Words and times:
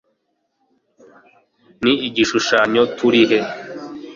ni 1.83 1.93
Igishushanyo 2.07 2.81
Turihe 2.97 3.39